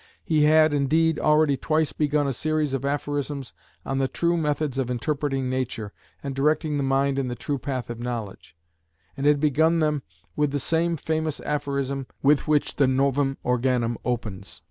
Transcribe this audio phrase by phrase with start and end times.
[0.23, 3.53] He had, indeed, already twice begun a series of aphorisms
[3.85, 5.93] on the true methods of interpreting nature,
[6.23, 8.55] and directing the mind in the true path of knowledge,
[9.15, 10.01] and had begun them
[10.35, 14.59] with the same famous aphorism with which the Novum Organum opens.